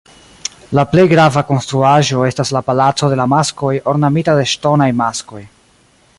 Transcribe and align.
La 0.77 0.85
plej 0.93 1.03
grava 1.11 1.43
konstruaĵo 1.49 2.23
estas 2.29 2.53
la 2.57 2.63
"palaco 2.71 3.11
de 3.13 3.21
la 3.23 3.29
maskoj", 3.37 3.75
ornamita 3.95 4.37
de 4.41 4.51
ŝtonaj 4.55 4.93
maskoj. 5.05 5.45